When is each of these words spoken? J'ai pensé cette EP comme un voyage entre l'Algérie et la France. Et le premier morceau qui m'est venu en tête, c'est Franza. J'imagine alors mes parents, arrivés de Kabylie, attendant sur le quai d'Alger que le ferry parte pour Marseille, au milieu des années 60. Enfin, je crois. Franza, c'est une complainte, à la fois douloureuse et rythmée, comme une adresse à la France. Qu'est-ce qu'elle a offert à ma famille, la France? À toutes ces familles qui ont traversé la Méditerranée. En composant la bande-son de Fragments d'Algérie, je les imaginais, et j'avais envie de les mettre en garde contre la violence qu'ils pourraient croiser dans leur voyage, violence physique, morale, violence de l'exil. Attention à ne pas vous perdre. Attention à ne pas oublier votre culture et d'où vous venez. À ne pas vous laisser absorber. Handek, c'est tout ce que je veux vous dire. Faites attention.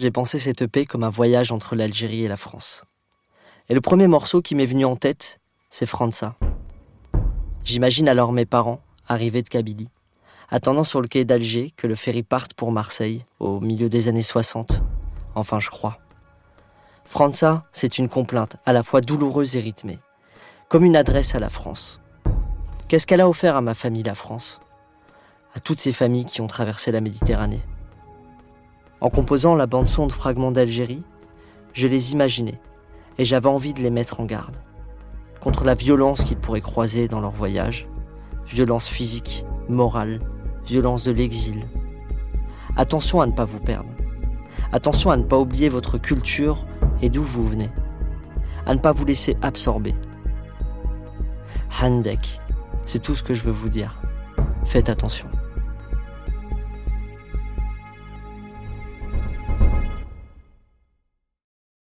J'ai 0.00 0.10
pensé 0.10 0.38
cette 0.38 0.62
EP 0.62 0.86
comme 0.86 1.04
un 1.04 1.10
voyage 1.10 1.52
entre 1.52 1.76
l'Algérie 1.76 2.24
et 2.24 2.28
la 2.28 2.38
France. 2.38 2.86
Et 3.68 3.74
le 3.74 3.82
premier 3.82 4.06
morceau 4.06 4.40
qui 4.40 4.54
m'est 4.54 4.64
venu 4.64 4.86
en 4.86 4.96
tête, 4.96 5.40
c'est 5.68 5.84
Franza. 5.84 6.36
J'imagine 7.66 8.08
alors 8.08 8.32
mes 8.32 8.46
parents, 8.46 8.80
arrivés 9.08 9.42
de 9.42 9.50
Kabylie, 9.50 9.90
attendant 10.48 10.84
sur 10.84 11.02
le 11.02 11.06
quai 11.06 11.26
d'Alger 11.26 11.74
que 11.76 11.86
le 11.86 11.96
ferry 11.96 12.22
parte 12.22 12.54
pour 12.54 12.72
Marseille, 12.72 13.26
au 13.40 13.60
milieu 13.60 13.90
des 13.90 14.08
années 14.08 14.22
60. 14.22 14.82
Enfin, 15.34 15.58
je 15.58 15.68
crois. 15.68 15.98
Franza, 17.04 17.64
c'est 17.70 17.98
une 17.98 18.08
complainte, 18.08 18.56
à 18.64 18.72
la 18.72 18.82
fois 18.82 19.02
douloureuse 19.02 19.56
et 19.56 19.60
rythmée, 19.60 19.98
comme 20.70 20.86
une 20.86 20.96
adresse 20.96 21.34
à 21.34 21.40
la 21.40 21.50
France. 21.50 22.00
Qu'est-ce 22.88 23.06
qu'elle 23.06 23.20
a 23.20 23.28
offert 23.28 23.54
à 23.54 23.60
ma 23.60 23.74
famille, 23.74 24.04
la 24.04 24.14
France? 24.14 24.62
À 25.54 25.60
toutes 25.60 25.78
ces 25.78 25.92
familles 25.92 26.24
qui 26.24 26.40
ont 26.40 26.46
traversé 26.46 26.90
la 26.90 27.02
Méditerranée. 27.02 27.60
En 29.00 29.08
composant 29.08 29.54
la 29.54 29.66
bande-son 29.66 30.06
de 30.06 30.12
Fragments 30.12 30.52
d'Algérie, 30.52 31.02
je 31.72 31.88
les 31.88 32.12
imaginais, 32.12 32.60
et 33.16 33.24
j'avais 33.24 33.48
envie 33.48 33.72
de 33.72 33.80
les 33.80 33.90
mettre 33.90 34.20
en 34.20 34.24
garde 34.24 34.56
contre 35.40 35.64
la 35.64 35.74
violence 35.74 36.22
qu'ils 36.22 36.36
pourraient 36.36 36.60
croiser 36.60 37.08
dans 37.08 37.20
leur 37.20 37.30
voyage, 37.32 37.88
violence 38.46 38.86
physique, 38.86 39.44
morale, 39.68 40.20
violence 40.66 41.02
de 41.02 41.12
l'exil. 41.12 41.64
Attention 42.76 43.20
à 43.20 43.26
ne 43.26 43.32
pas 43.32 43.46
vous 43.46 43.58
perdre. 43.58 43.88
Attention 44.72 45.10
à 45.10 45.16
ne 45.16 45.24
pas 45.24 45.38
oublier 45.38 45.68
votre 45.68 45.98
culture 45.98 46.66
et 47.00 47.08
d'où 47.08 47.22
vous 47.22 47.46
venez. 47.46 47.70
À 48.66 48.74
ne 48.74 48.78
pas 48.78 48.92
vous 48.92 49.04
laisser 49.06 49.36
absorber. 49.40 49.94
Handek, 51.80 52.40
c'est 52.84 53.00
tout 53.00 53.14
ce 53.14 53.22
que 53.22 53.34
je 53.34 53.42
veux 53.42 53.50
vous 53.50 53.70
dire. 53.70 54.00
Faites 54.64 54.90
attention. 54.90 55.28